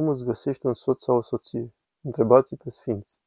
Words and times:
Cum 0.00 0.08
îți 0.08 0.24
găsești 0.24 0.66
un 0.66 0.74
soț 0.74 1.02
sau 1.02 1.16
o 1.16 1.20
soție? 1.20 1.74
Întrebați 2.00 2.56
pe 2.56 2.70
sfinți. 2.70 3.18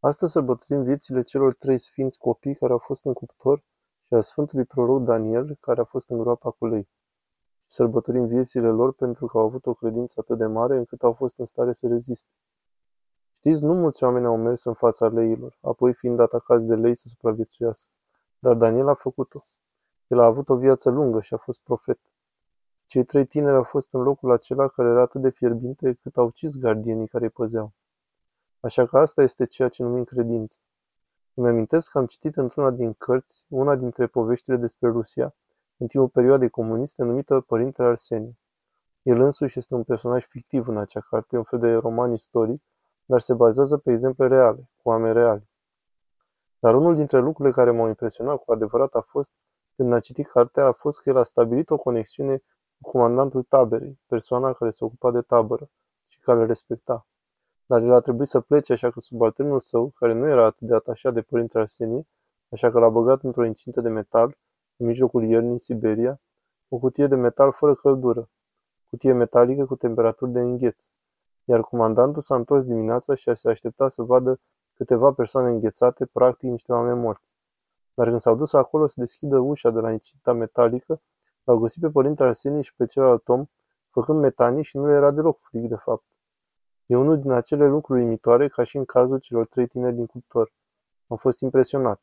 Astăzi 0.00 0.32
sărbătorim 0.32 0.82
viețile 0.82 1.22
celor 1.22 1.54
trei 1.54 1.78
sfinți 1.78 2.18
copii 2.18 2.54
care 2.54 2.72
au 2.72 2.78
fost 2.78 3.04
în 3.04 3.12
cuptor 3.12 3.64
și 4.06 4.14
a 4.14 4.20
Sfântului 4.20 4.64
Proroc 4.64 5.02
Daniel, 5.02 5.56
care 5.60 5.80
a 5.80 5.84
fost 5.84 6.10
în 6.10 6.18
groapa 6.18 6.50
cu 6.50 6.66
lei. 6.66 6.88
Sărbătorim 7.66 8.26
viețile 8.26 8.68
lor 8.68 8.92
pentru 8.92 9.26
că 9.26 9.38
au 9.38 9.44
avut 9.44 9.66
o 9.66 9.74
credință 9.74 10.14
atât 10.20 10.38
de 10.38 10.46
mare 10.46 10.76
încât 10.76 11.02
au 11.02 11.12
fost 11.12 11.38
în 11.38 11.44
stare 11.44 11.72
să 11.72 11.86
reziste. 11.86 12.30
Știți, 13.32 13.64
nu 13.64 13.74
mulți 13.74 14.04
oameni 14.04 14.26
au 14.26 14.36
mers 14.36 14.64
în 14.64 14.74
fața 14.74 15.08
leilor, 15.08 15.58
apoi 15.60 15.94
fiind 15.94 16.20
atacați 16.20 16.66
de 16.66 16.74
lei 16.74 16.94
să 16.94 17.08
supraviețuiască. 17.08 17.90
Dar 18.38 18.54
Daniel 18.54 18.88
a 18.88 18.94
făcut-o. 18.94 19.46
El 20.06 20.20
a 20.20 20.24
avut 20.24 20.48
o 20.48 20.56
viață 20.56 20.90
lungă 20.90 21.20
și 21.20 21.34
a 21.34 21.36
fost 21.36 21.60
profet. 21.60 21.98
Cei 22.86 23.04
trei 23.04 23.26
tineri 23.26 23.56
au 23.56 23.62
fost 23.62 23.94
în 23.94 24.02
locul 24.02 24.32
acela 24.32 24.68
care 24.68 24.88
era 24.88 25.00
atât 25.00 25.20
de 25.20 25.30
fierbinte 25.30 25.92
cât 26.02 26.16
au 26.16 26.26
ucis 26.26 26.56
gardienii 26.56 27.08
care 27.08 27.24
îi 27.24 27.30
păzeau. 27.30 27.72
Așa 28.60 28.86
că 28.86 28.98
asta 28.98 29.22
este 29.22 29.46
ceea 29.46 29.68
ce 29.68 29.82
numim 29.82 30.04
credință. 30.04 30.58
Îmi 31.34 31.48
amintesc 31.48 31.90
că 31.90 31.98
am 31.98 32.06
citit 32.06 32.36
într-una 32.36 32.70
din 32.70 32.92
cărți 32.92 33.44
una 33.48 33.76
dintre 33.76 34.06
poveștile 34.06 34.56
despre 34.56 34.88
Rusia, 34.88 35.34
în 35.76 35.86
timpul 35.86 36.08
perioadei 36.08 36.48
comuniste, 36.48 37.02
numită 37.02 37.40
Părintele 37.40 37.88
Arsenie. 37.88 38.38
El 39.02 39.20
însuși 39.20 39.58
este 39.58 39.74
un 39.74 39.82
personaj 39.82 40.26
fictiv 40.26 40.68
în 40.68 40.78
acea 40.78 41.00
carte, 41.00 41.36
un 41.36 41.42
fel 41.42 41.58
de 41.58 41.74
roman 41.74 42.12
istoric, 42.12 42.62
dar 43.04 43.20
se 43.20 43.34
bazează 43.34 43.76
pe 43.76 43.92
exemple 43.92 44.26
reale, 44.28 44.70
cu 44.76 44.88
oameni 44.88 45.12
reali. 45.12 45.48
Dar 46.58 46.74
unul 46.74 46.94
dintre 46.94 47.18
lucrurile 47.18 47.54
care 47.54 47.70
m-au 47.70 47.88
impresionat 47.88 48.36
cu 48.44 48.52
adevărat 48.52 48.94
a 48.94 49.00
fost, 49.00 49.32
când 49.76 49.92
a 49.92 50.00
citit 50.00 50.26
cartea, 50.26 50.66
a 50.66 50.72
fost 50.72 51.00
că 51.00 51.08
el 51.08 51.16
a 51.16 51.22
stabilit 51.22 51.70
o 51.70 51.76
conexiune 51.76 52.36
cu 52.36 52.44
comandantul 52.84 53.42
taberei, 53.42 54.00
persoana 54.06 54.52
care 54.52 54.70
se 54.70 54.84
ocupa 54.84 55.10
de 55.10 55.20
tabără 55.20 55.70
și 56.06 56.18
care 56.18 56.40
îl 56.40 56.46
respecta. 56.46 57.06
Dar 57.66 57.82
el 57.82 57.92
a 57.92 58.00
trebuit 58.00 58.28
să 58.28 58.40
plece, 58.40 58.72
așa 58.72 58.90
că 58.90 59.00
subalternul 59.00 59.60
său, 59.60 59.92
care 59.94 60.12
nu 60.12 60.28
era 60.28 60.44
atât 60.44 60.68
de 60.68 60.74
atașat 60.74 61.14
de 61.14 61.22
părintele 61.22 61.62
Arsenie, 61.62 62.06
așa 62.50 62.70
că 62.70 62.78
l-a 62.78 62.88
băgat 62.88 63.22
într-o 63.22 63.44
incintă 63.44 63.80
de 63.80 63.88
metal, 63.88 64.36
în 64.76 64.86
mijlocul 64.86 65.24
iernii 65.24 65.52
în 65.52 65.58
Siberia, 65.58 66.20
o 66.68 66.78
cutie 66.78 67.06
de 67.06 67.14
metal 67.14 67.52
fără 67.52 67.74
căldură, 67.74 68.28
cutie 68.88 69.12
metalică 69.12 69.66
cu 69.66 69.76
temperaturi 69.76 70.30
de 70.30 70.40
îngheț. 70.40 70.88
Iar 71.44 71.60
comandantul 71.60 72.22
s-a 72.22 72.34
întors 72.34 72.64
dimineața 72.64 73.14
și 73.14 73.28
a 73.28 73.34
se 73.34 73.48
aștepta 73.48 73.88
să 73.88 74.02
vadă 74.02 74.40
câteva 74.74 75.12
persoane 75.12 75.48
înghețate, 75.48 76.06
practic 76.06 76.50
niște 76.50 76.72
oameni 76.72 76.98
morți. 76.98 77.36
Dar 77.94 78.06
când 78.06 78.20
s-au 78.20 78.36
dus 78.36 78.52
acolo 78.52 78.86
să 78.86 78.94
deschidă 78.96 79.38
ușa 79.38 79.70
de 79.70 79.80
la 79.80 79.92
incinta 79.92 80.32
metalică, 80.32 81.00
L-au 81.44 81.58
găsit 81.58 81.80
pe 81.80 81.90
părintele 81.90 82.28
Arsenie 82.28 82.62
și 82.62 82.74
pe 82.74 82.84
celălalt 82.84 83.28
om, 83.28 83.44
făcând 83.90 84.20
metanii 84.20 84.64
și 84.64 84.76
nu 84.76 84.86
le 84.86 84.94
era 84.94 85.10
deloc 85.10 85.38
frig, 85.40 85.68
de 85.68 85.74
fapt. 85.74 86.04
E 86.86 86.96
unul 86.96 87.20
din 87.20 87.30
acele 87.30 87.68
lucruri 87.68 88.02
imitoare 88.02 88.48
ca 88.48 88.64
și 88.64 88.76
în 88.76 88.84
cazul 88.84 89.18
celor 89.18 89.46
trei 89.46 89.66
tineri 89.66 89.94
din 89.94 90.06
cuptor. 90.06 90.52
Am 91.06 91.16
fost 91.16 91.40
impresionat. 91.40 92.00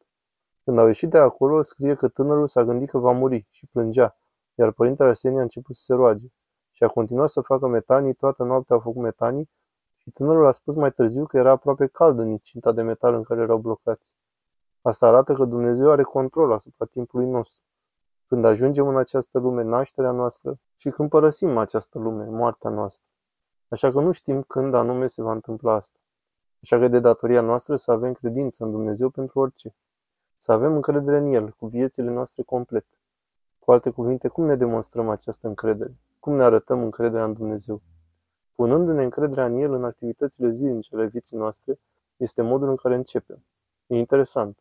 Când 0.64 0.78
au 0.78 0.88
ieșit 0.88 1.10
de 1.10 1.18
acolo, 1.18 1.62
scrie 1.62 1.94
că 1.94 2.08
tânărul 2.08 2.48
s-a 2.48 2.64
gândit 2.64 2.90
că 2.90 2.98
va 2.98 3.12
muri 3.12 3.48
și 3.50 3.66
plângea, 3.66 4.18
iar 4.56 4.72
părintele 4.72 5.10
Arsenie 5.10 5.40
a 5.40 5.42
început 5.42 5.76
să 5.76 5.84
se 5.84 5.94
roage. 5.94 6.26
Și 6.72 6.84
a 6.84 6.88
continuat 6.88 7.30
să 7.30 7.42
facă 7.42 7.68
metanii, 7.68 8.14
toată 8.14 8.44
noaptea 8.44 8.76
au 8.76 8.82
făcut 8.82 9.02
metanii 9.02 9.50
și 9.98 10.12
tânărul 10.12 10.48
a 10.48 10.52
spus 10.52 10.76
mai 10.76 10.92
târziu 10.92 11.26
că 11.26 11.38
era 11.38 11.52
aproape 11.52 11.88
cald 11.88 12.20
în 12.20 12.38
cinta 12.38 12.72
de 12.72 12.82
metal 12.82 13.14
în 13.14 13.24
care 13.24 13.42
erau 13.42 13.58
blocați. 13.58 14.14
Asta 14.82 15.08
arată 15.08 15.34
că 15.34 15.46
Dumnezeu 15.46 15.90
are 15.90 16.04
control 16.04 16.52
asupra 16.52 16.86
timpului 16.86 17.26
nostru 17.26 17.62
când 18.32 18.46
ajungem 18.46 18.88
în 18.88 18.98
această 18.98 19.40
lume, 19.40 19.64
nașterea 19.64 20.12
noastră, 20.12 20.60
și 20.76 20.90
când 20.90 21.10
părăsim 21.10 21.58
această 21.58 22.00
lume, 22.00 22.26
moartea 22.26 22.70
noastră. 22.70 23.06
Așa 23.68 23.92
că 23.92 24.02
nu 24.02 24.12
știm 24.12 24.42
când 24.42 24.74
anume 24.74 25.08
se 25.08 25.22
va 25.22 25.32
întâmpla 25.32 25.74
asta. 25.74 26.00
Așa 26.62 26.80
că 26.80 26.88
de 26.88 27.00
datoria 27.00 27.42
noastră 27.42 27.76
să 27.76 27.92
avem 27.92 28.14
credință 28.14 28.64
în 28.64 28.72
Dumnezeu 28.72 29.10
pentru 29.10 29.40
orice. 29.40 29.76
Să 30.38 30.52
avem 30.52 30.74
încredere 30.74 31.18
în 31.18 31.26
El, 31.26 31.50
cu 31.50 31.68
viețile 31.68 32.10
noastre 32.10 32.44
complete. 32.44 32.98
Cu 33.60 33.72
alte 33.72 33.90
cuvinte, 33.90 34.28
cum 34.28 34.46
ne 34.46 34.56
demonstrăm 34.56 35.10
această 35.10 35.48
încredere? 35.48 35.96
Cum 36.20 36.36
ne 36.36 36.44
arătăm 36.44 36.84
încrederea 36.84 37.26
în 37.26 37.34
Dumnezeu? 37.34 37.82
Punându-ne 38.56 39.04
încrederea 39.04 39.46
în 39.46 39.56
El 39.56 39.74
în 39.74 39.84
activitățile 39.84 40.50
zilnice 40.50 40.96
ale 40.96 41.06
vieții 41.06 41.38
noastre, 41.38 41.80
este 42.18 42.42
modul 42.42 42.70
în 42.70 42.76
care 42.76 42.96
începem. 42.96 43.46
E 43.88 43.98
interesant. 43.98 44.58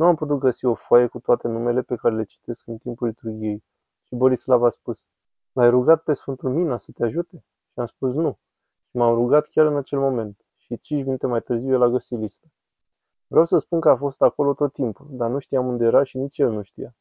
Nu 0.00 0.06
am 0.06 0.14
putut 0.14 0.38
găsi 0.38 0.64
o 0.64 0.74
foaie 0.74 1.06
cu 1.06 1.18
toate 1.18 1.48
numele 1.48 1.82
pe 1.82 1.94
care 1.94 2.14
le 2.14 2.24
citesc 2.24 2.66
în 2.66 2.76
timpul 2.76 3.06
liturgiei 3.06 3.64
și 4.02 4.14
Borislav 4.14 4.62
a 4.62 4.68
spus, 4.68 5.08
L-ai 5.52 5.70
rugat 5.70 6.02
pe 6.02 6.12
Sfântul 6.12 6.50
Mina 6.50 6.76
să 6.76 6.92
te 6.94 7.04
ajute? 7.04 7.36
Și 7.66 7.78
am 7.78 7.86
spus 7.86 8.14
nu. 8.14 8.38
Și 8.84 8.96
m-am 8.96 9.14
rugat 9.14 9.46
chiar 9.46 9.66
în 9.66 9.76
acel 9.76 9.98
moment. 9.98 10.44
Și 10.56 10.78
5 10.78 11.04
minute 11.04 11.26
mai 11.26 11.40
târziu 11.40 11.72
el 11.72 11.82
a 11.82 11.88
găsit 11.88 12.18
lista. 12.18 12.46
Vreau 13.26 13.44
să 13.44 13.58
spun 13.58 13.80
că 13.80 13.88
a 13.88 13.96
fost 13.96 14.22
acolo 14.22 14.54
tot 14.54 14.72
timpul, 14.72 15.06
dar 15.10 15.30
nu 15.30 15.38
știam 15.38 15.66
unde 15.66 15.84
era 15.84 16.02
și 16.02 16.16
nici 16.16 16.38
el 16.38 16.50
nu 16.50 16.62
știa. 16.62 16.96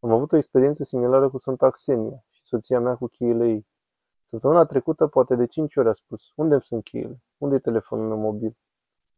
Am 0.00 0.10
avut 0.10 0.32
o 0.32 0.36
experiență 0.36 0.84
similară 0.84 1.28
cu 1.30 1.38
Sfânta 1.38 1.70
Xenia 1.70 2.24
și 2.30 2.42
soția 2.42 2.80
mea 2.80 2.94
cu 2.94 3.06
cheile 3.06 3.48
ei. 3.48 3.66
Săptămâna 4.24 4.64
trecută, 4.64 5.06
poate 5.06 5.36
de 5.36 5.46
cinci 5.46 5.76
ori 5.76 5.88
a 5.88 5.92
spus, 5.92 6.32
unde 6.34 6.58
sunt 6.60 6.84
cheile? 6.84 7.22
Unde 7.38 7.54
e 7.54 7.58
telefonul 7.58 8.08
meu 8.08 8.18
mobil? 8.18 8.56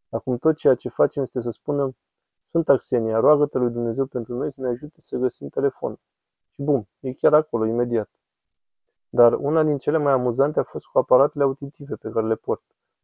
Acum 0.09 0.36
tot 0.38 0.56
ceea 0.56 0.75
ce 0.75 0.88
facem 0.88 1.22
este 1.22 1.41
să 1.41 1.50
spunem, 1.50 1.97
Sfânta 2.54 2.76
Xenia, 2.76 3.19
roagă-te 3.19 3.59
lui 3.59 3.70
Dumnezeu 3.70 4.06
pentru 4.06 4.34
noi 4.37 4.53
să 4.53 4.60
ne 4.60 4.69
ajute 4.69 5.00
să 5.00 5.16
găsim 5.16 5.48
telefon. 5.48 6.00
Și 6.50 6.62
bum, 6.62 6.88
e 7.00 7.12
chiar 7.12 7.34
acolo, 7.34 7.66
imediat. 7.66 8.10
Dar 9.09 9.32
una 9.32 9.62
din 9.62 9.78
cele 9.78 9.98
mai 9.98 10.12
amuzante 10.12 10.60
a 10.60 10.62
fost 10.62 10.87
cu 10.87 10.98
aparatele 10.98 11.44
auditive 11.44 11.94
pe 11.94 12.10
care 12.10 12.26
le 12.26 12.34
port. 12.34 12.62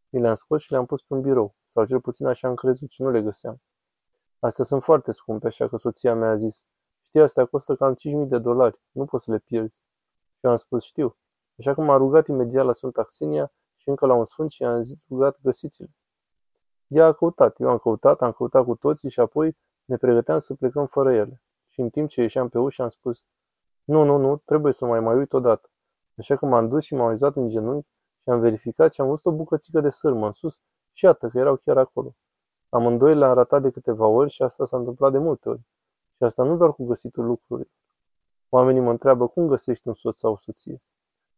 Mi 0.09 0.21
le-am 0.21 0.35
scos 0.35 0.63
și 0.63 0.71
le-am 0.71 0.87
pus 0.87 1.03
pe 1.03 1.15
un 1.15 1.21
birou, 1.21 1.55
sau 1.67 1.85
cel 1.85 2.01
puțin 2.01 2.27
așa 2.27 2.49
am 2.49 2.55
crezut 2.55 2.91
și 2.91 3.03
nu 3.03 3.11
le 3.11 3.23
găseam. 3.23 3.61
Astea 4.39 4.65
sunt 4.65 4.83
foarte 4.83 5.13
scumpe, 5.13 5.47
așa 5.47 5.69
că 5.69 5.77
soția 5.77 6.15
mea 6.15 6.29
a 6.29 6.37
zis, 6.37 6.65
știi, 7.03 7.21
astea 7.21 7.45
costă 7.45 7.75
cam 7.75 7.95
5.000 7.95 8.29
de 8.29 8.39
dolari, 8.39 8.81
nu 8.91 9.05
poți 9.05 9.25
să 9.25 9.31
le 9.31 9.39
pierzi. 9.39 9.83
Și 10.33 10.39
eu 10.41 10.51
am 10.51 10.57
spus, 10.57 10.85
știu. 10.85 11.17
Așa 11.59 11.75
că 11.75 11.81
m-a 11.81 11.97
rugat 11.97 12.27
imediat 12.27 12.65
la 12.65 12.73
Sfânta 12.73 13.03
Xenia 13.03 13.53
și 13.77 13.89
încă 13.89 14.07
la 14.07 14.15
un 14.15 14.25
sfânt 14.25 14.51
și 14.51 14.63
i-am 14.63 14.83
zis, 14.83 15.07
rugat, 15.09 15.39
găsiți-le. 15.43 15.91
Ea 16.91 17.07
a 17.07 17.13
căutat, 17.13 17.61
eu 17.61 17.69
am 17.69 17.79
căutat, 17.79 18.23
am 18.23 18.33
căutat 18.33 18.65
cu 18.65 18.75
toții 18.75 19.11
și 19.11 19.21
apoi 19.21 19.57
ne 19.85 19.97
pregăteam 19.97 20.39
să 20.39 20.55
plecăm 20.55 20.87
fără 20.87 21.15
ele. 21.15 21.43
Și 21.67 21.81
în 21.81 21.91
timp 21.91 22.09
ce 22.09 22.21
ieșeam 22.21 22.49
pe 22.49 22.59
ușă 22.59 22.83
am 22.83 22.89
spus, 22.89 23.25
nu, 23.85 24.05
nu, 24.05 24.17
nu, 24.17 24.37
trebuie 24.37 24.73
să 24.73 24.85
mai 24.87 25.01
mai 25.01 25.17
uit 25.17 25.33
odată. 25.33 25.71
Așa 26.19 26.37
că 26.37 26.47
m-am 26.47 26.69
dus 26.69 26.85
și 26.85 26.95
m-am 26.95 27.09
uitat 27.09 27.37
în 27.37 27.49
genunchi 27.49 27.89
și 28.23 28.29
am 28.29 28.41
verificat 28.41 28.93
și 28.93 29.01
am 29.01 29.09
văzut 29.09 29.27
o 29.33 29.33
bucățică 29.33 29.81
de 29.81 29.91
sârmă 29.91 30.27
în 30.27 30.33
sus 30.33 30.61
și 30.93 31.05
iată 31.05 31.29
că 31.29 31.39
erau 31.39 31.57
chiar 31.57 31.79
acolo. 31.79 32.15
Amândoi 32.69 33.15
le-am 33.15 33.35
ratat 33.35 33.63
de 33.63 33.71
câteva 33.71 34.07
ori 34.07 34.31
și 34.31 34.43
asta 34.43 34.65
s-a 34.65 34.77
întâmplat 34.77 35.13
de 35.13 35.19
multe 35.19 35.49
ori. 35.49 35.61
Și 36.17 36.23
asta 36.23 36.45
nu 36.45 36.57
doar 36.57 36.73
cu 36.73 36.85
găsitul 36.85 37.25
lucrurilor. 37.25 37.71
Oamenii 38.49 38.81
mă 38.81 38.91
întreabă 38.91 39.29
cum 39.29 39.47
găsești 39.47 39.89
un 39.89 39.95
soț 39.95 40.19
sau 40.19 40.33
o 40.33 40.37
soție. 40.37 40.83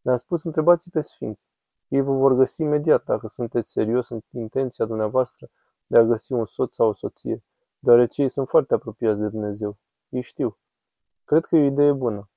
Le-am 0.02 0.16
spus, 0.16 0.44
întrebați 0.44 0.90
pe 0.90 1.00
sfinți. 1.00 1.46
Ei 1.92 2.00
vă 2.00 2.12
vor 2.12 2.34
găsi 2.34 2.62
imediat 2.62 3.04
dacă 3.04 3.28
sunteți 3.28 3.70
serios 3.70 4.08
în 4.08 4.20
intenția 4.30 4.84
dumneavoastră 4.84 5.50
de 5.86 5.98
a 5.98 6.02
găsi 6.02 6.32
un 6.32 6.44
soț 6.44 6.74
sau 6.74 6.88
o 6.88 6.92
soție, 6.92 7.44
deoarece 7.78 8.22
ei 8.22 8.28
sunt 8.28 8.48
foarte 8.48 8.74
apropiați 8.74 9.20
de 9.20 9.28
Dumnezeu. 9.28 9.76
Ei 10.08 10.20
știu. 10.20 10.58
Cred 11.24 11.44
că 11.44 11.56
e 11.56 11.62
o 11.62 11.64
idee 11.64 11.92
bună. 11.92 12.30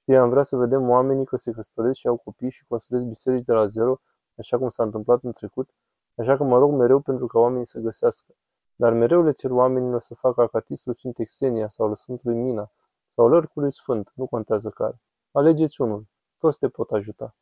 Știi, 0.00 0.16
am 0.16 0.30
vrea 0.30 0.42
să 0.42 0.56
vedem 0.56 0.88
oamenii 0.88 1.24
că 1.24 1.36
se 1.36 1.52
căsătoresc 1.52 1.98
și 1.98 2.06
au 2.06 2.16
copii 2.16 2.50
și 2.50 2.64
construiesc 2.68 3.06
biserici 3.06 3.44
de 3.44 3.52
la 3.52 3.66
zero, 3.66 4.00
așa 4.38 4.58
cum 4.58 4.68
s-a 4.68 4.82
întâmplat 4.82 5.22
în 5.22 5.32
trecut, 5.32 5.70
așa 6.14 6.36
că 6.36 6.44
mă 6.44 6.58
rog 6.58 6.72
mereu 6.72 7.00
pentru 7.00 7.26
ca 7.26 7.38
oamenii 7.38 7.66
să 7.66 7.78
găsească. 7.78 8.34
Dar 8.76 8.92
mereu 8.92 9.22
le 9.22 9.32
cer 9.32 9.50
oamenilor 9.50 10.00
să 10.00 10.14
facă 10.14 10.40
acatistul 10.40 10.94
Sfântului 10.94 11.26
Xenia 11.26 11.68
sau 11.68 11.86
al 11.86 11.94
Sfântului 11.94 12.36
Mina 12.36 12.70
sau 13.08 13.24
al 13.26 13.32
oricului 13.32 13.72
Sfânt, 13.72 14.12
nu 14.14 14.26
contează 14.26 14.68
care. 14.68 15.00
Alegeți 15.32 15.80
unul. 15.80 16.06
Toți 16.38 16.58
te 16.58 16.68
pot 16.68 16.90
ajuta. 16.90 17.34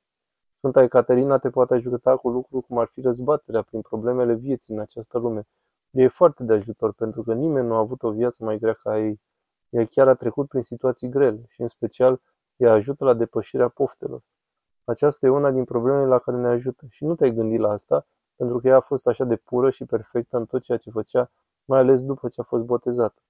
Sfânta 0.66 0.84
Ecaterina 0.84 1.38
te 1.38 1.50
poate 1.50 1.74
ajuta 1.74 2.16
cu 2.16 2.28
lucruri 2.28 2.66
cum 2.66 2.78
ar 2.78 2.86
fi 2.86 3.00
răzbaterea 3.00 3.62
prin 3.62 3.80
problemele 3.80 4.34
vieții 4.34 4.74
în 4.74 4.80
această 4.80 5.18
lume. 5.18 5.46
E 5.90 6.08
foarte 6.08 6.42
de 6.44 6.52
ajutor 6.52 6.92
pentru 6.92 7.22
că 7.22 7.34
nimeni 7.34 7.66
nu 7.66 7.74
a 7.74 7.78
avut 7.78 8.02
o 8.02 8.10
viață 8.10 8.44
mai 8.44 8.58
grea 8.58 8.72
ca 8.72 8.98
ei. 8.98 9.20
Ea 9.68 9.84
chiar 9.84 10.08
a 10.08 10.14
trecut 10.14 10.48
prin 10.48 10.62
situații 10.62 11.08
grele 11.08 11.44
și 11.48 11.60
în 11.60 11.66
special 11.66 12.20
ea 12.56 12.72
ajută 12.72 13.04
la 13.04 13.14
depășirea 13.14 13.68
poftelor. 13.68 14.22
Aceasta 14.84 15.26
e 15.26 15.30
una 15.30 15.50
din 15.50 15.64
problemele 15.64 16.06
la 16.06 16.18
care 16.18 16.36
ne 16.36 16.48
ajută 16.48 16.86
și 16.90 17.04
nu 17.04 17.14
te-ai 17.14 17.34
gândit 17.34 17.60
la 17.60 17.70
asta 17.70 18.06
pentru 18.36 18.58
că 18.58 18.68
ea 18.68 18.76
a 18.76 18.80
fost 18.80 19.06
așa 19.06 19.24
de 19.24 19.36
pură 19.36 19.70
și 19.70 19.84
perfectă 19.84 20.36
în 20.36 20.46
tot 20.46 20.62
ceea 20.62 20.78
ce 20.78 20.90
făcea, 20.90 21.30
mai 21.64 21.78
ales 21.78 22.02
după 22.02 22.28
ce 22.28 22.40
a 22.40 22.44
fost 22.44 22.62
botezată. 22.62 23.22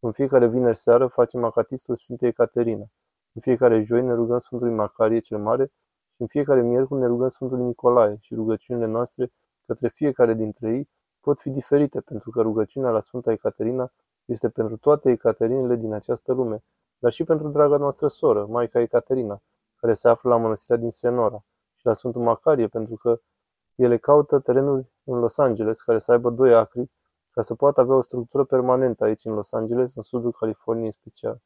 În 0.00 0.12
fiecare 0.12 0.46
vineri 0.46 0.76
seară 0.76 1.06
facem 1.06 1.44
acatistul 1.44 1.96
Sfintei 1.96 2.28
Ecaterina. 2.28 2.84
În 3.32 3.40
fiecare 3.40 3.82
joi 3.82 4.02
ne 4.02 4.14
rugăm 4.14 4.38
Sfântului 4.38 4.74
Macarie 4.74 5.18
cel 5.18 5.38
Mare 5.38 5.72
și 6.14 6.20
în 6.20 6.26
fiecare 6.26 6.62
miercuri 6.62 7.00
ne 7.00 7.06
rugăm 7.06 7.28
Sfântul 7.28 7.58
Nicolae 7.58 8.16
și 8.20 8.34
rugăciunile 8.34 8.86
noastre 8.86 9.32
către 9.66 9.88
fiecare 9.88 10.34
dintre 10.34 10.70
ei 10.70 10.88
pot 11.20 11.40
fi 11.40 11.50
diferite, 11.50 12.00
pentru 12.00 12.30
că 12.30 12.40
rugăciunea 12.40 12.90
la 12.90 13.00
Sfânta 13.00 13.32
Ecaterina 13.32 13.92
este 14.24 14.48
pentru 14.48 14.76
toate 14.76 15.10
Ecaterinele 15.10 15.76
din 15.76 15.92
această 15.92 16.32
lume, 16.32 16.64
dar 16.98 17.12
și 17.12 17.24
pentru 17.24 17.48
draga 17.48 17.76
noastră 17.76 18.08
soră, 18.08 18.46
Maica 18.46 18.80
Ecaterina, 18.80 19.42
care 19.76 19.94
se 19.94 20.08
află 20.08 20.30
la 20.30 20.36
mănăstirea 20.36 20.80
din 20.80 20.90
Senora, 20.90 21.36
și 21.36 21.78
și 21.78 21.86
la 21.86 21.92
Sfântul 21.92 22.22
Macarie, 22.22 22.68
pentru 22.68 22.94
că 22.94 23.20
ele 23.74 23.96
caută 23.96 24.38
terenuri 24.38 24.92
în 25.04 25.18
Los 25.18 25.38
Angeles 25.38 25.80
care 25.80 25.98
să 25.98 26.12
aibă 26.12 26.30
doi 26.30 26.54
acri 26.54 26.90
ca 27.30 27.42
să 27.42 27.54
poată 27.54 27.80
avea 27.80 27.94
o 27.94 28.00
structură 28.00 28.44
permanentă 28.44 29.04
aici 29.04 29.24
în 29.24 29.32
Los 29.32 29.52
Angeles, 29.52 29.94
în 29.94 30.02
sudul 30.02 30.32
Californiei 30.32 30.86
în 30.86 30.92
special. 30.92 31.40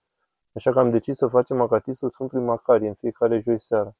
Așa 0.55 0.73
că 0.73 0.79
am 0.79 0.91
decis 0.91 1.17
să 1.17 1.27
facem 1.27 1.61
acatistul 1.61 2.11
Sfântului 2.11 2.45
Macarie 2.45 2.89
în 2.89 2.95
fiecare 2.95 3.41
joi 3.41 3.59
seara. 3.61 3.95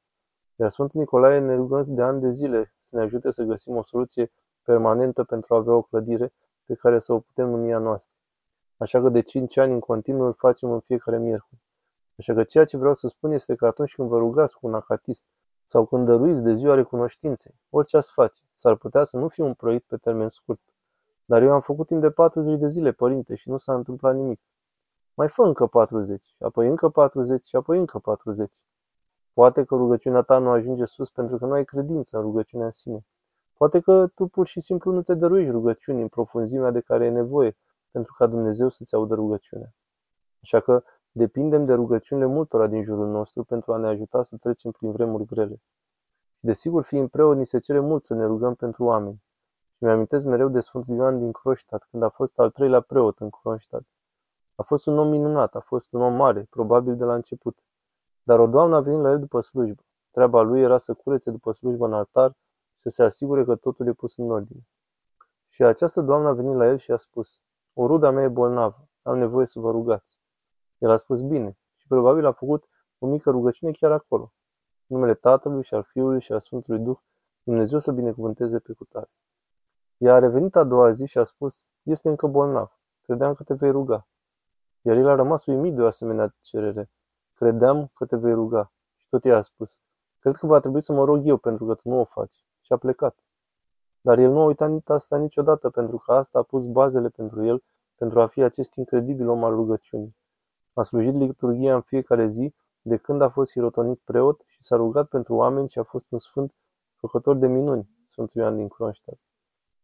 Iar 0.59 0.69
Sfântul 0.69 0.99
Nicolae 0.99 1.39
ne 1.39 1.55
rugăm 1.55 1.83
de 1.87 2.01
ani 2.01 2.21
de 2.21 2.29
zile 2.29 2.73
să 2.79 2.95
ne 2.95 3.01
ajute 3.01 3.31
să 3.31 3.43
găsim 3.43 3.75
o 3.75 3.83
soluție 3.83 4.31
permanentă 4.63 5.23
pentru 5.23 5.53
a 5.53 5.57
avea 5.57 5.73
o 5.73 5.81
clădire 5.81 6.33
pe 6.65 6.73
care 6.73 6.99
să 6.99 7.13
o 7.13 7.19
putem 7.19 7.49
numi 7.49 7.73
a 7.73 7.77
noastră. 7.77 8.13
Așa 8.77 9.01
că 9.01 9.09
de 9.09 9.21
5 9.21 9.57
ani 9.57 9.73
în 9.73 9.79
continuu 9.79 10.25
îl 10.25 10.33
facem 10.33 10.71
în 10.71 10.79
fiecare 10.79 11.17
miercuri. 11.17 11.61
Așa 12.17 12.33
că 12.33 12.43
ceea 12.43 12.65
ce 12.65 12.77
vreau 12.77 12.93
să 12.93 13.07
spun 13.07 13.31
este 13.31 13.55
că 13.55 13.65
atunci 13.65 13.95
când 13.95 14.07
vă 14.07 14.17
rugați 14.17 14.57
cu 14.57 14.67
un 14.67 14.73
acatist 14.73 15.23
sau 15.65 15.85
când 15.85 16.05
dăruiți 16.05 16.43
de 16.43 16.53
ziua 16.53 16.75
recunoștinței, 16.75 17.55
orice 17.69 17.97
ați 17.97 18.11
face, 18.11 18.41
s-ar 18.51 18.75
putea 18.75 19.03
să 19.03 19.17
nu 19.17 19.27
fie 19.27 19.43
un 19.43 19.53
proiect 19.53 19.87
pe 19.87 19.97
termen 19.97 20.29
scurt. 20.29 20.61
Dar 21.25 21.41
eu 21.41 21.51
am 21.51 21.61
făcut 21.61 21.85
timp 21.85 22.01
de 22.01 22.11
40 22.11 22.59
de 22.59 22.67
zile, 22.67 22.91
părinte, 22.91 23.35
și 23.35 23.49
nu 23.49 23.57
s-a 23.57 23.73
întâmplat 23.73 24.15
nimic. 24.15 24.41
Mai 25.13 25.27
fă 25.27 25.41
încă 25.41 25.67
40, 25.67 26.35
apoi 26.39 26.67
încă 26.67 26.89
40 26.89 27.45
și 27.45 27.55
apoi 27.55 27.77
încă 27.77 27.99
40. 27.99 28.63
Poate 29.39 29.63
că 29.63 29.75
rugăciunea 29.75 30.21
ta 30.21 30.39
nu 30.39 30.49
ajunge 30.49 30.85
sus 30.85 31.09
pentru 31.09 31.37
că 31.37 31.45
nu 31.45 31.51
ai 31.51 31.63
credință 31.63 32.17
în 32.17 32.23
rugăciunea 32.23 32.65
în 32.65 32.71
sine. 32.71 33.05
Poate 33.53 33.79
că 33.79 34.07
tu 34.07 34.27
pur 34.27 34.47
și 34.47 34.59
simplu 34.59 34.91
nu 34.91 35.01
te 35.01 35.13
dăruiești 35.13 35.51
rugăciuni 35.51 36.01
în 36.01 36.07
profunzimea 36.07 36.71
de 36.71 36.79
care 36.79 37.05
e 37.05 37.09
nevoie 37.09 37.57
pentru 37.91 38.13
ca 38.17 38.27
Dumnezeu 38.27 38.69
să-ți 38.69 38.95
audă 38.95 39.15
rugăciunea. 39.15 39.73
Așa 40.41 40.59
că 40.59 40.83
depindem 41.11 41.65
de 41.65 41.73
rugăciunile 41.73 42.27
multora 42.27 42.67
din 42.67 42.83
jurul 42.83 43.07
nostru 43.07 43.43
pentru 43.43 43.73
a 43.73 43.77
ne 43.77 43.87
ajuta 43.87 44.23
să 44.23 44.37
trecem 44.37 44.71
prin 44.71 44.91
vremuri 44.91 45.25
grele. 45.25 45.61
Și 46.33 46.45
desigur, 46.45 46.83
fiind 46.83 47.09
preot, 47.09 47.37
ni 47.37 47.45
se 47.45 47.59
cere 47.59 47.79
mult 47.79 48.05
să 48.05 48.13
ne 48.13 48.25
rugăm 48.25 48.55
pentru 48.55 48.83
oameni. 48.83 49.23
Și 49.71 49.83
mi-amintesc 49.83 50.25
mereu 50.25 50.49
de 50.49 50.59
Sfântul 50.59 50.95
Ioan 50.95 51.19
din 51.19 51.31
Croștat, 51.31 51.87
când 51.91 52.03
a 52.03 52.09
fost 52.09 52.39
al 52.39 52.49
treilea 52.49 52.81
preot 52.81 53.19
în 53.19 53.29
Croștat. 53.29 53.83
A 54.55 54.63
fost 54.63 54.85
un 54.85 54.97
om 54.97 55.09
minunat, 55.09 55.55
a 55.55 55.59
fost 55.59 55.91
un 55.91 56.01
om 56.01 56.15
mare, 56.15 56.47
probabil 56.49 56.97
de 56.97 57.03
la 57.03 57.13
început. 57.13 57.57
Dar 58.29 58.39
o 58.39 58.47
doamnă 58.47 58.75
a 58.75 58.79
venit 58.79 58.99
la 58.99 59.09
el 59.09 59.19
după 59.19 59.39
slujbă. 59.39 59.81
Treaba 60.11 60.41
lui 60.41 60.61
era 60.61 60.77
să 60.77 60.93
curețe 60.93 61.31
după 61.31 61.51
slujbă 61.51 61.85
în 61.85 61.93
altar 61.93 62.31
și 62.73 62.81
să 62.81 62.89
se 62.89 63.03
asigure 63.03 63.43
că 63.43 63.55
totul 63.55 63.87
e 63.87 63.93
pus 63.93 64.17
în 64.17 64.31
ordine. 64.31 64.67
Și 65.47 65.63
această 65.63 66.01
doamnă 66.01 66.27
a 66.27 66.33
venit 66.33 66.55
la 66.55 66.67
el 66.67 66.77
și 66.77 66.91
a 66.91 66.97
spus, 66.97 67.41
o 67.73 67.87
ruda 67.87 68.11
mea 68.11 68.23
e 68.23 68.27
bolnavă, 68.27 68.87
am 69.01 69.17
nevoie 69.17 69.45
să 69.45 69.59
vă 69.59 69.71
rugați. 69.71 70.19
El 70.77 70.89
a 70.89 70.95
spus 70.95 71.21
bine 71.21 71.57
și 71.75 71.87
probabil 71.87 72.25
a 72.25 72.31
făcut 72.31 72.69
o 72.99 73.07
mică 73.07 73.29
rugăciune 73.29 73.71
chiar 73.71 73.91
acolo. 73.91 74.33
În 74.87 74.97
numele 74.97 75.13
Tatălui 75.13 75.63
și 75.63 75.73
al 75.73 75.83
Fiului 75.83 76.21
și 76.21 76.31
al 76.31 76.39
Sfântului 76.39 76.79
Duh, 76.79 76.97
Dumnezeu 77.43 77.79
să 77.79 77.91
binecuvânteze 77.91 78.59
pe 78.59 78.73
cutare. 78.73 79.11
Ea 79.97 80.13
a 80.13 80.19
revenit 80.19 80.55
a 80.55 80.63
doua 80.63 80.91
zi 80.91 81.05
și 81.05 81.17
a 81.17 81.23
spus, 81.23 81.65
este 81.83 82.09
încă 82.09 82.27
bolnav, 82.27 82.79
credeam 83.01 83.33
că 83.33 83.43
te 83.43 83.53
vei 83.53 83.71
ruga. 83.71 84.07
Iar 84.81 84.97
el 84.97 85.07
a 85.07 85.15
rămas 85.15 85.45
uimit 85.45 85.75
de 85.75 85.81
o 85.81 85.85
asemenea 85.85 86.35
cerere. 86.39 86.91
Credeam 87.39 87.91
că 87.93 88.05
te 88.05 88.17
vei 88.17 88.33
ruga. 88.33 88.71
Și 88.95 89.07
tot 89.09 89.25
ea 89.25 89.37
a 89.37 89.41
spus, 89.41 89.81
cred 90.19 90.35
că 90.35 90.47
va 90.47 90.59
trebui 90.59 90.81
să 90.81 90.93
mă 90.93 91.03
rog 91.03 91.27
eu 91.27 91.37
pentru 91.37 91.65
că 91.65 91.73
tu 91.73 91.89
nu 91.89 91.99
o 91.99 92.03
faci. 92.03 92.45
Și 92.59 92.73
a 92.73 92.77
plecat. 92.77 93.15
Dar 94.01 94.17
el 94.17 94.31
nu 94.31 94.39
a 94.39 94.45
uitat 94.45 94.89
asta 94.89 95.17
niciodată 95.17 95.69
pentru 95.69 95.97
că 95.97 96.11
asta 96.11 96.39
a 96.39 96.41
pus 96.41 96.65
bazele 96.65 97.09
pentru 97.09 97.45
el 97.45 97.63
pentru 97.95 98.21
a 98.21 98.27
fi 98.27 98.41
acest 98.41 98.75
incredibil 98.75 99.29
om 99.29 99.43
al 99.43 99.53
rugăciunii. 99.53 100.15
A 100.73 100.83
slujit 100.83 101.13
liturghia 101.13 101.75
în 101.75 101.81
fiecare 101.81 102.27
zi 102.27 102.53
de 102.81 102.97
când 102.97 103.21
a 103.21 103.29
fost 103.29 103.51
sirotonit 103.51 103.99
preot 103.99 104.41
și 104.45 104.63
s-a 104.63 104.75
rugat 104.75 105.07
pentru 105.07 105.33
oameni 105.35 105.69
și 105.69 105.79
a 105.79 105.83
fost 105.83 106.05
un 106.09 106.19
sfânt 106.19 106.53
făcător 106.95 107.35
de 107.35 107.47
minuni, 107.47 107.89
Sfântul 108.05 108.41
Ioan 108.41 108.55
din 108.55 108.67
Kronstadt. 108.67 109.19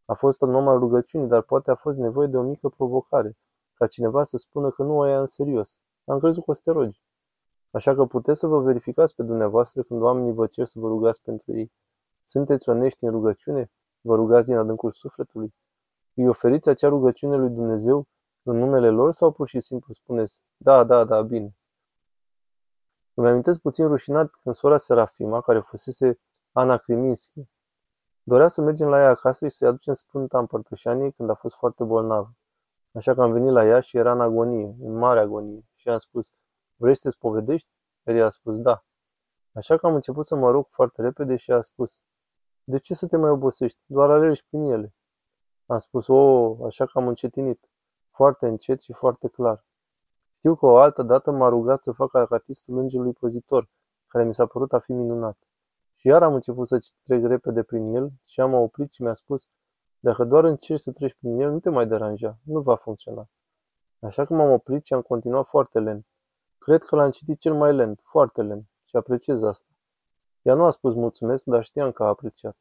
A 0.06 0.13
fost 0.13 0.42
un 0.42 0.56
om 0.56 0.68
al 0.68 0.80
rugăciunii, 0.80 1.28
dar 1.28 1.42
poate 1.42 1.72
a 1.72 1.75
fost 1.75 1.98
nevoie 1.98 2.28
de 2.28 2.38
o 2.38 2.42
mică 2.42 2.69
provocare, 2.69 3.38
ca 3.74 3.88
cineva 3.88 4.24
să 4.24 4.38
spună 4.38 4.72
că 4.72 4.84
nu 4.84 4.98
o 4.98 5.06
ia 5.06 5.19
în 5.19 5.25
serios. 5.25 5.81
Am 6.06 6.19
crezut 6.19 6.44
că 6.44 6.51
o 6.51 6.54
să 6.54 6.62
te 6.63 6.72
rogi. 6.72 7.05
Așa 7.75 7.95
că 7.95 8.06
puteți 8.06 8.39
să 8.39 8.48
vă 8.48 8.60
verificați 8.60 9.16
pe 9.16 9.24
dumneavoastră 9.24 9.83
când 9.83 10.01
oamenii 10.01 10.33
vă 10.33 10.48
cer 10.48 10.66
să 10.66 10.80
vă 10.80 10.88
rugați 10.88 11.22
pentru 11.22 11.51
ei. 11.57 11.72
Sunteți 12.24 12.69
onești 12.69 13.04
în 13.04 13.12
rugăciune? 13.12 13.72
Vă 14.01 14.16
rugați 14.16 14.48
din 14.48 14.57
adâncul 14.57 14.92
sufletului? 14.92 15.56
Îi 16.13 16.27
oferiți 16.27 16.69
acea 16.69 16.88
rugăciune 16.88 17.36
lui 17.36 17.50
Dumnezeu 17.50 18.07
în 18.44 18.57
numele 18.57 18.89
lor 18.89 19.13
sau 19.13 19.31
pur 19.31 19.48
și 19.48 19.60
simplu 19.60 19.94
spuneți, 19.94 20.42
da, 20.57 20.83
da, 20.83 21.04
da, 21.04 21.22
bine. 21.22 21.56
Îmi 23.13 23.27
amintesc 23.27 23.60
puțin 23.60 23.88
rușinat 23.88 24.31
când 24.42 24.56
sora 24.56 24.77
Serafima, 24.77 25.42
care 25.42 25.60
fusese 25.60 26.19
Ana 26.51 26.77
Kriminski, 26.77 27.48
dorea 28.24 28.48
să 28.48 28.62
mergem 28.62 28.88
la 28.88 29.00
ea 29.00 29.10
acasă 29.10 29.48
și 29.48 29.56
să-i 29.56 29.68
aducem 29.68 29.94
Sfânta 29.94 30.39
Împărtășanie 30.39 31.10
când 31.10 31.30
a 31.30 31.33
fost 31.33 31.56
foarte 31.56 31.83
bolnavă. 31.83 32.33
Așa 32.92 33.13
că 33.13 33.22
am 33.22 33.31
venit 33.31 33.51
la 33.51 33.66
ea 33.66 33.80
și 33.80 33.98
era 33.98 34.12
în 34.12 34.22
agonie, 34.22 34.75
în 34.80 34.98
mare 34.98 35.19
agonie, 35.19 35.66
și 35.75 35.89
am 35.89 35.98
spus, 35.98 36.33
vrei 36.75 36.95
să 36.95 37.01
te 37.04 37.10
spovedești? 37.10 37.69
El 38.04 38.16
i-a 38.16 38.30
spus, 38.30 38.57
da. 38.57 38.86
Așa 39.51 39.77
că 39.77 39.88
am 39.88 39.94
început 39.94 40.25
să 40.25 40.36
mă 40.36 40.51
rog 40.51 40.66
foarte 40.69 41.01
repede 41.01 41.36
și 41.36 41.51
a 41.51 41.62
spus, 41.62 42.01
de 42.63 42.80
ce 42.80 42.94
să 42.94 43.07
te 43.07 43.18
mai 43.18 43.30
obosești? 43.30 43.80
Doar 43.86 44.10
alergi 44.10 44.45
prin 44.50 44.63
ele. 44.63 44.94
Am 45.66 45.77
spus, 45.77 46.07
o, 46.07 46.66
așa 46.66 46.86
că 46.86 46.98
am 47.00 47.07
încetinit. 47.07 47.69
Foarte 48.12 48.48
încet 48.48 48.81
și 48.81 48.94
foarte 48.94 49.27
clar. 49.27 49.66
Știu 50.33 50.56
că 50.56 50.66
o 50.66 50.77
altă 50.77 51.04
dată 51.04 51.31
m-a 51.31 51.50
rugat 51.50 51.81
să 51.81 51.92
fac 51.92 52.16
acatistul 52.16 52.77
îngerului 52.77 53.13
păzitor, 53.13 53.69
care 54.07 54.24
mi 54.24 54.33
s-a 54.33 54.45
părut 54.45 54.74
a 54.74 54.80
fi 54.80 54.92
minunat. 54.92 55.38
Și 55.95 56.07
iar 56.07 56.24
am 56.24 56.33
început 56.33 56.68
să 56.68 56.86
trec 57.01 57.25
repede 57.25 57.63
prin 57.63 57.95
el 57.95 58.12
și 58.24 58.42
am 58.42 58.54
oprit 58.54 58.92
și 58.92 59.01
mi-a 59.01 59.13
spus, 59.13 59.48
dacă 60.00 60.24
doar 60.24 60.44
încerci 60.44 60.80
să 60.80 60.92
treci 60.92 61.16
prin 61.19 61.38
el, 61.38 61.51
nu 61.51 61.60
te 61.60 61.69
mai 61.69 61.88
deranja, 61.88 62.38
nu 62.44 62.62
va 62.62 62.75
funcționa. 62.75 63.30
Așa 64.00 64.25
că 64.25 64.33
m-am 64.33 64.51
oprit 64.51 64.86
și 64.86 64.94
am 64.94 65.01
continuat 65.01 65.45
foarte 65.48 65.80
lent. 65.80 66.06
Cred 66.66 66.84
că 66.84 66.96
l-am 66.96 67.10
citit 67.10 67.40
cel 67.40 67.54
mai 67.54 67.74
lent, 67.74 68.00
foarte 68.04 68.42
lent, 68.42 68.66
și 68.84 68.96
apreciez 68.96 69.44
asta. 69.44 69.68
Ea 70.42 70.54
nu 70.54 70.64
a 70.64 70.70
spus 70.70 70.94
mulțumesc, 70.94 71.44
dar 71.46 71.64
știam 71.64 71.92
că 71.92 72.04
a 72.04 72.08
apreciat. 72.08 72.58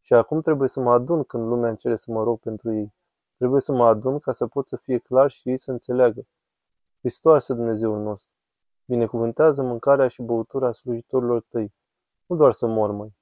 Și 0.00 0.14
acum 0.14 0.40
trebuie 0.40 0.68
să 0.68 0.80
mă 0.80 0.92
adun 0.92 1.24
când 1.24 1.46
lumea 1.46 1.70
încerce 1.70 1.96
să 1.96 2.12
mă 2.12 2.22
rog 2.22 2.40
pentru 2.40 2.72
ei. 2.72 2.94
Trebuie 3.36 3.60
să 3.60 3.72
mă 3.72 3.86
adun 3.86 4.18
ca 4.18 4.32
să 4.32 4.46
pot 4.46 4.66
să 4.66 4.76
fie 4.76 4.98
clar 4.98 5.30
și 5.30 5.48
ei 5.48 5.58
să 5.58 5.70
înțeleagă. 5.70 6.26
Hristos 6.98 7.46
Dumnezeul 7.46 8.02
nostru. 8.02 8.32
Binecuvântează 8.84 9.62
mâncarea 9.62 10.08
și 10.08 10.22
băutura 10.22 10.72
slujitorilor 10.72 11.44
tăi. 11.48 11.74
Nu 12.26 12.36
doar 12.36 12.52
să 12.52 12.66
mor, 12.66 12.90
măi. 12.90 13.16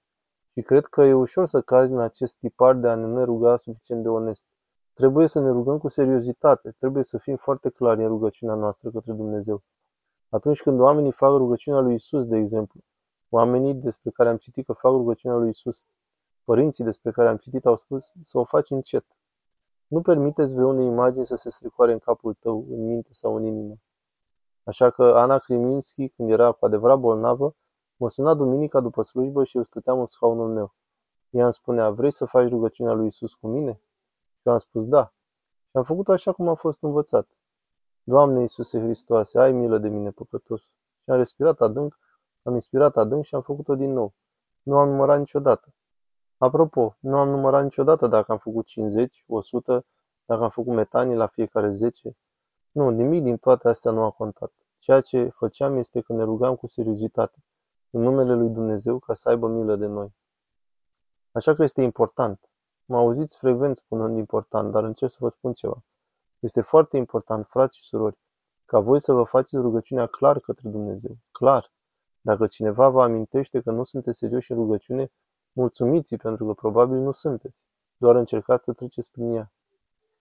Și 0.53 0.63
cred 0.63 0.87
că 0.87 1.03
e 1.03 1.13
ușor 1.13 1.47
să 1.47 1.61
cazi 1.61 1.93
în 1.93 2.01
acest 2.01 2.37
tipar 2.37 2.75
de 2.75 2.89
a 2.89 2.95
ne 2.95 3.23
ruga 3.23 3.57
suficient 3.57 4.03
de 4.03 4.09
onest. 4.09 4.47
Trebuie 4.95 5.27
să 5.27 5.41
ne 5.41 5.51
rugăm 5.51 5.79
cu 5.79 5.89
seriozitate, 5.89 6.71
trebuie 6.79 7.03
să 7.03 7.19
fim 7.19 7.37
foarte 7.37 7.71
clari 7.71 8.03
în 8.03 8.09
rugăciunea 8.09 8.55
noastră 8.55 8.91
către 8.91 9.13
Dumnezeu. 9.13 9.63
Atunci 10.29 10.63
când 10.63 10.81
oamenii 10.81 11.13
fac 11.13 11.31
rugăciunea 11.31 11.81
lui 11.81 11.95
Isus, 11.95 12.27
de 12.27 12.37
exemplu, 12.37 12.81
oamenii 13.29 13.75
despre 13.75 14.11
care 14.11 14.29
am 14.29 14.37
citit 14.37 14.67
că 14.67 14.73
fac 14.73 14.93
rugăciunea 14.93 15.37
lui 15.37 15.49
Isus, 15.49 15.87
părinții 16.45 16.85
despre 16.85 17.11
care 17.11 17.29
am 17.29 17.37
citit 17.37 17.67
au 17.67 17.77
spus 17.77 18.13
să 18.23 18.39
o 18.39 18.45
faci 18.45 18.71
încet. 18.71 19.05
Nu 19.87 20.01
permiteți 20.01 20.55
vreunei 20.55 20.87
imagini 20.87 21.27
să 21.27 21.37
se 21.37 21.51
stricoare 21.51 21.93
în 21.93 21.99
capul 21.99 22.35
tău, 22.35 22.67
în 22.71 22.87
minte 22.87 23.13
sau 23.13 23.37
în 23.37 23.43
inimă. 23.43 23.75
Așa 24.65 24.91
că 24.91 25.03
Ana 25.05 25.39
Kriminski, 25.39 26.09
când 26.09 26.31
era 26.31 26.53
cu 26.53 26.65
adevărat 26.65 26.99
bolnavă, 26.99 27.55
Mă 27.99 28.09
suna 28.09 28.35
duminica 28.35 28.81
după 28.81 29.03
slujbă 29.03 29.45
și 29.45 29.57
eu 29.57 29.63
stăteam 29.63 29.99
în 29.99 30.05
scaunul 30.07 30.49
meu. 30.49 30.75
Ea 31.31 31.45
îmi 31.45 31.53
spunea, 31.53 31.91
vrei 31.91 32.11
să 32.11 32.25
faci 32.25 32.49
rugăciunea 32.49 32.93
lui 32.93 33.07
Isus 33.07 33.35
cu 33.35 33.47
mine? 33.47 33.81
Și 34.35 34.43
eu 34.43 34.53
am 34.53 34.59
spus 34.59 34.87
da. 34.87 35.13
Și 35.65 35.77
am 35.77 35.83
făcut 35.83 36.09
așa 36.09 36.33
cum 36.33 36.49
am 36.49 36.55
fost 36.55 36.83
învățat. 36.83 37.29
Doamne 38.09 38.41
Iisuse 38.41 38.81
Hristoase, 38.81 39.39
ai 39.39 39.53
milă 39.53 39.79
de 39.79 39.89
mine, 39.89 40.11
păcătos. 40.11 40.63
Și 40.63 41.11
am 41.11 41.17
respirat 41.17 41.61
adânc, 41.61 41.99
am 42.43 42.55
inspirat 42.55 42.97
adânc 42.97 43.25
și 43.25 43.35
am 43.35 43.43
făcut-o 43.43 43.75
din 43.75 43.93
nou. 43.93 44.15
Nu 44.63 44.79
am 44.79 44.89
numărat 44.89 45.19
niciodată. 45.19 45.75
Apropo, 46.39 46.97
nu 47.01 47.17
am 47.17 47.29
numărat 47.29 47.63
niciodată 47.63 48.07
dacă 48.07 48.33
am 48.33 48.39
făcut 48.39 48.67
50, 48.67 49.25
100, 49.27 49.85
dacă 50.25 50.43
am 50.43 50.51
făcut 50.51 50.75
metanii 50.75 51.15
la 51.15 51.27
fiecare 51.27 51.71
10. 51.71 52.17
Nu, 52.71 52.89
nimic 52.89 53.23
din 53.23 53.37
toate 53.37 53.69
astea 53.69 53.91
nu 53.91 54.03
a 54.03 54.11
contat. 54.11 54.53
Ceea 54.79 55.01
ce 55.01 55.29
făceam 55.29 55.77
este 55.77 56.01
că 56.01 56.13
ne 56.13 56.23
rugam 56.23 56.57
cu 56.57 56.67
seriozitate 56.67 57.45
în 57.91 58.01
numele 58.01 58.35
lui 58.35 58.49
Dumnezeu 58.49 58.99
ca 58.99 59.15
să 59.15 59.29
aibă 59.29 59.49
milă 59.49 59.77
de 59.77 59.87
noi. 59.87 60.15
Așa 61.33 61.55
că 61.55 61.63
este 61.63 61.83
important. 61.83 62.51
Mă 62.85 62.97
auziți 62.97 63.39
frecvent 63.39 63.77
spunând 63.77 64.17
important, 64.17 64.73
dar 64.73 64.85
încerc 64.85 65.11
să 65.11 65.19
vă 65.21 65.29
spun 65.29 65.53
ceva. 65.53 65.85
Este 66.39 66.61
foarte 66.61 66.97
important, 66.97 67.47
frați 67.47 67.77
și 67.77 67.85
surori, 67.85 68.19
ca 68.65 68.81
voi 68.81 69.01
să 69.01 69.13
vă 69.13 69.23
faceți 69.23 69.57
rugăciunea 69.57 70.07
clar 70.07 70.41
către 70.41 70.71
Dumnezeu. 70.71 71.17
Clar. 71.33 71.73
Dacă 72.21 72.47
cineva 72.47 72.89
vă 72.89 73.03
amintește 73.03 73.61
că 73.61 73.71
nu 73.71 73.85
sunteți 73.85 74.19
serioși 74.19 74.53
în 74.53 74.59
rugăciune, 74.59 75.13
mulțumiți 75.53 76.17
pentru 76.17 76.47
că 76.47 76.53
probabil 76.53 76.99
nu 76.99 77.13
sunteți. 77.13 77.67
Doar 77.97 78.17
încercați 78.17 78.65
să 78.65 78.73
treceți 78.73 79.11
prin 79.11 79.33
ea. 79.33 79.53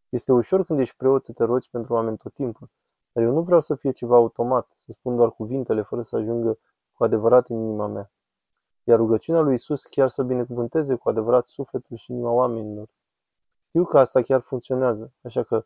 Este 0.10 0.32
ușor 0.32 0.66
când 0.66 0.80
ești 0.80 0.96
preot 0.96 1.24
să 1.24 1.34
te 1.34 1.44
rogi 1.44 1.70
pentru 1.70 1.94
oameni 1.94 2.18
tot 2.18 2.34
timpul, 2.34 2.70
dar 3.12 3.24
eu 3.24 3.34
nu 3.34 3.42
vreau 3.42 3.62
să 3.62 3.76
fie 3.76 3.92
ceva 3.92 4.16
automat, 4.16 4.68
să 4.74 4.86
spun 4.92 5.16
doar 5.16 5.32
cuvintele 5.32 5.82
fără 5.82 6.02
să 6.02 6.16
ajungă 6.16 6.60
cu 6.94 7.04
adevărat 7.04 7.48
în 7.48 7.56
inima 7.56 7.88
mea. 7.88 8.12
iar 8.84 8.98
rugăciunea 8.98 9.42
lui 9.42 9.54
Isus 9.54 9.86
chiar 9.86 10.10
să 10.10 10.24
binecuvânteze 10.24 10.96
cu 10.96 11.10
adevărat 11.10 11.48
sufletul 11.48 11.98
și 11.98 12.12
inima 12.12 12.32
oamenilor. 12.32 12.90
Știu 13.68 13.86
că 13.86 14.00
asta 14.00 14.22
chiar 14.22 14.42
funcționează, 14.42 15.14
așa 15.22 15.44
că, 15.44 15.66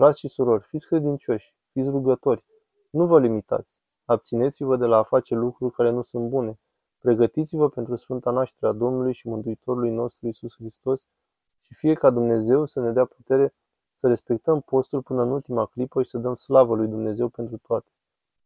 frați 0.00 0.18
și 0.18 0.28
surori, 0.28 0.62
fiți 0.62 0.86
credincioși, 0.86 1.54
fiți 1.72 1.88
rugători, 1.88 2.44
nu 2.90 3.06
vă 3.06 3.20
limitați. 3.20 3.80
Abțineți-vă 4.04 4.76
de 4.76 4.84
la 4.84 4.96
a 4.96 5.02
face 5.02 5.34
lucruri 5.34 5.74
care 5.74 5.90
nu 5.90 6.02
sunt 6.02 6.28
bune. 6.28 6.60
Pregătiți-vă 6.98 7.68
pentru 7.68 7.96
Sfânta 7.96 8.30
Nașterea 8.30 8.72
Domnului 8.72 9.12
și 9.12 9.28
Mântuitorului 9.28 9.90
nostru 9.90 10.26
Isus 10.26 10.54
Hristos 10.54 11.06
și 11.60 11.74
fie 11.74 11.94
ca 11.94 12.10
Dumnezeu 12.10 12.66
să 12.66 12.80
ne 12.80 12.92
dea 12.92 13.04
putere 13.04 13.54
să 13.92 14.06
respectăm 14.06 14.60
postul 14.60 15.02
până 15.02 15.22
în 15.22 15.30
ultima 15.30 15.66
clipă 15.66 16.02
și 16.02 16.10
să 16.10 16.18
dăm 16.18 16.34
slavă 16.34 16.74
lui 16.74 16.88
Dumnezeu 16.88 17.28
pentru 17.28 17.58
toate. 17.58 17.90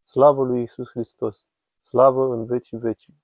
Slavă 0.03 0.45
lui 0.45 0.63
Isus 0.63 0.91
Hristos! 0.91 1.47
Slavă 1.81 2.35
în 2.35 2.45
vecii 2.45 2.79
vecii! 2.79 3.24